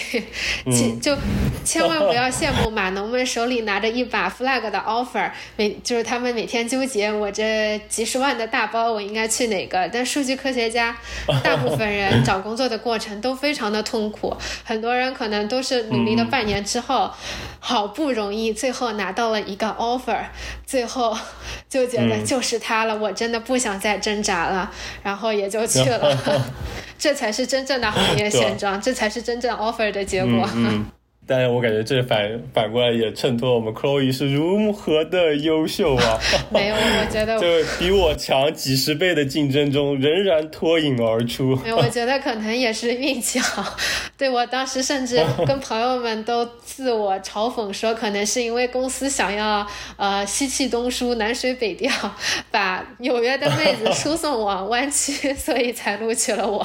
[1.01, 1.17] 就
[1.65, 9.87] 千万不要羡慕码农们手里拿着一把 flag 的 offer，每就是他们每天纠结我这几十万的大包，我应该去哪个？
[9.93, 10.95] 但数据科学家
[11.43, 17.11] 大部分人找工作的过程都非常的痛苦，很多人可能都是努力了半年之后，
[17.59, 20.25] 好不容易最后拿到了一个 offer，
[20.65, 21.17] 最后
[21.69, 24.71] 就觉得就是他了，我真的不想再挣扎了，
[25.03, 26.17] 然后也就去了。
[26.97, 30.47] 这才是真正的行业 现状，这才是真正 offer 的结果。
[31.31, 36.19] 但是我感觉这反反过来也衬托我们 Chloe 是如何的优秀啊！
[36.51, 37.47] 没有，我觉得就
[37.79, 41.55] 比我强几十倍的竞争中仍然脱颖而出。
[41.63, 43.77] 没有，我觉得可能也是运气好。
[44.17, 49.65] 对我当时甚至跟朋友们都自我嘲讽说，可能是因为公司想要
[49.95, 51.89] 呃西气东输南水北调，
[52.51, 56.61] 把纽约的妹子输送往湾区，所以才录取了我。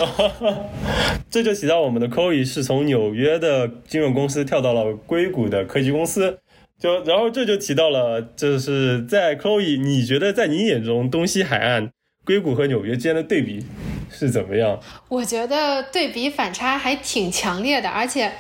[1.31, 4.56] 这就提到我们的 Chloe 是从纽约的金融公司跳。
[4.57, 6.39] 跳到了硅谷的科技公司，
[6.81, 11.91] 就然后这就提到了，就是在 Chloe，你觉得在你眼中东西海岸
[12.25, 13.63] 硅谷和纽约之间的对比
[14.11, 14.81] 是怎么样？
[15.11, 18.33] 我觉得对比反差还挺强烈的，而且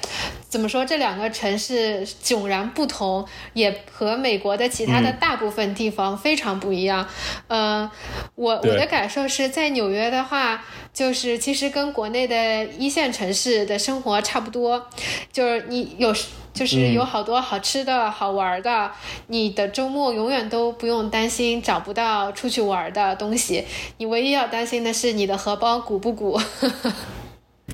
[0.49, 7.07] 怎么说，这两个城市迥然不同，也和美国的其他的大部分地方非常不一样。
[7.49, 7.91] 呃，
[8.35, 10.65] 我我的感受是在纽约的话。
[10.97, 14.83] 就是其实跟国内的一线城市的生活差不多，
[15.31, 16.11] 就是你有
[16.55, 18.91] 就是有好多好吃的好玩的，
[19.27, 23.67] 你的周末永远都不用担心找不到出去玩的东西，
[23.99, 26.41] 你唯一要担心的是你的荷包鼓不鼓。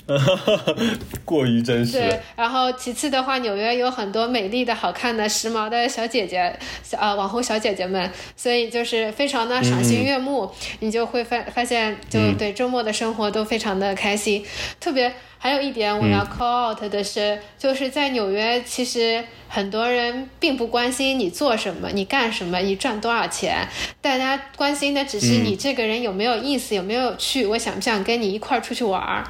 [1.24, 1.92] 过于真实。
[1.92, 10.50] 对，然后其次的话，纽约有很多美丽的、好看的、时髦的小姐姐，小呃网红小姐姐们，所以就是非常的赏心悦目。
[10.80, 14.44] 你就会发发现，就对周末的生活都非常的开心。
[14.80, 23.68] 特别还有一点我要 call out 的是，就是在纽约，其实很多人并不关心你做什么、你干什么、你赚多少钱，
[24.00, 29.24] 大家关心的只是你这个人有没有意思、有没有趣，我想不想跟你一块儿出去玩儿。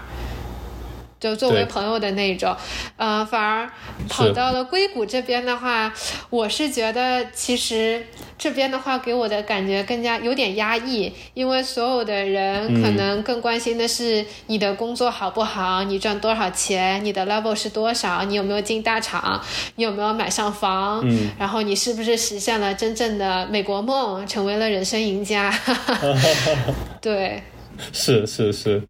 [1.23, 2.53] 就作为朋友的那种，
[2.97, 3.71] 呃，反而
[4.09, 5.95] 跑到了硅谷这边的话，
[6.31, 8.05] 我是觉得其实
[8.37, 19.41] 这边的话给我的感觉更加有点压抑，因为所有的人可能更关心的是你的工作好不好，你赚多少钱，你的 level 是多少，你有没有进大厂，
[19.77, 21.09] 你有没有买上房，
[21.39, 25.57] 然后你是不是实现了真正的美国梦，成为了人生赢家？
[27.01, 27.45] 对，
[27.93, 28.83] 是是是。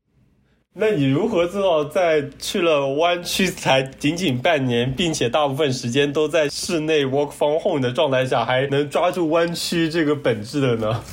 [0.74, 11.04] 那你如何做到在去了湾区才仅仅半年，并且大部分时间都在室内 work from home 的状态下，还能抓住湾区这个本质的呢？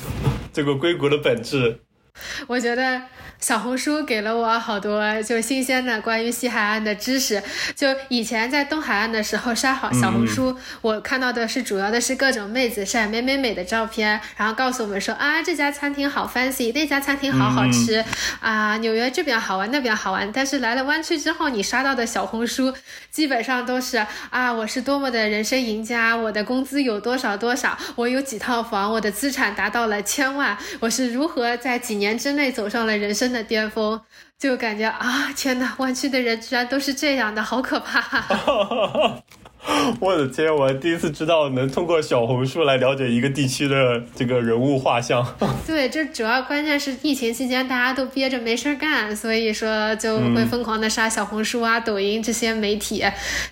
[0.50, 1.78] 这个硅谷的本质，
[2.46, 3.02] 我觉得。
[3.40, 7.42] 小红书给了我好多就新鲜的关于西海岸的知识。
[7.74, 18.04] 就以前在东海岸的时候刷好小红书，我看到的是主要的是各种妹子晒美美美的照片，然后告诉我们说啊这家餐厅好 fancy，那家餐厅好好吃，
[18.40, 20.30] 啊纽约这边好玩那边好玩。
[20.30, 22.74] 但是来了湾区之后，你刷到的小红书
[23.10, 33.30] 基本上都是啊我是多么的人生赢家，我的工资有多少多少，我有几套房，我的资产达到了千万，我是如何在几年之内走上了人生。
[33.30, 34.00] 的巅峰，
[34.40, 35.76] 就感觉啊，天哪！
[35.78, 38.02] 湾区的人居然都是这样的，好可怕！
[40.00, 45.24] 我的天，我第一次知道能通过小红书来了解一个地区的这个人物画像。
[45.64, 53.04] 对，这主要关键是疫情期间大家都憋着没事干，所以说就会疯狂的刷小红书啊、抖音这些媒体，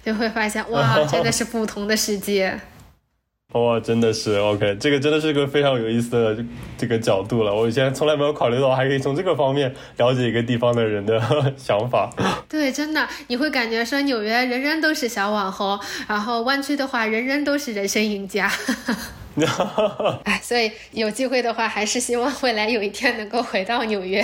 [0.04, 2.58] 就会发现哇， 真的是不同的世界。
[3.54, 6.44] 哇，真的是 OK，这个真的是个非常有意思的
[6.76, 7.54] 这个角度了。
[7.54, 11.18] 我以前从来没有考虑到，还可以从这个方面了解一个地方的人的
[11.56, 12.10] 想法。
[12.46, 18.52] 对，真的，你会感觉说纽约人人都是小网红，然后湾区的话人人都是人生赢家。
[20.24, 24.22] 哎，所以有机会的话，还是希望未来有一天能够回到纽约。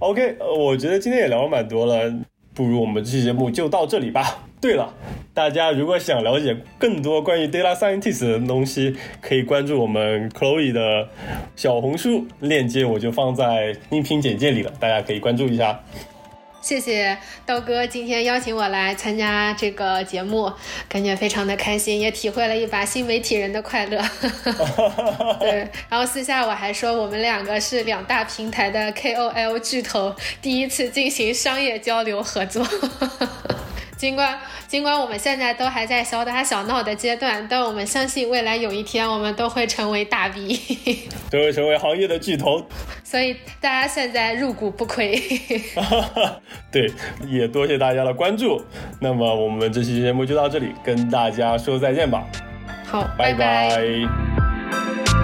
[0.00, 2.12] OK，我觉得今天也聊了蛮多了，
[2.56, 4.38] 不如我们这期节目就到这里吧。
[4.58, 4.92] 对了，
[5.34, 11.06] 大家如果想了解更多关于 data scientist 的东西，可以关注我们 Chloe 的
[11.54, 15.78] 小红书链接，我就放在音频简介里了，大家可以关注一下。
[16.66, 20.52] 谢谢刀哥今天邀请我来参加这个节目，
[20.88, 24.02] 感觉非常的开心，也体会了一把新媒体人的快乐。
[25.38, 30.12] 对，然后私下我还说，我们两个是两大平台的 KOL 巨头，
[30.42, 32.66] 第一次进行商业交流合作。
[33.96, 34.38] 尽管
[34.68, 40.58] 尽管我们现在都还在小打小闹的阶段，但我们相信未来有一天我们都会成为大 V，
[41.30, 42.66] 都会成为行业的巨头。
[43.02, 45.20] 所以大家现在入股不亏。
[46.70, 46.92] 对，
[47.26, 48.62] 也多谢大家的关注。
[49.00, 52.24] 那么我们这期节目就到这里，跟大家说再见吧。
[52.84, 53.70] 好，拜拜。
[53.70, 55.15] 拜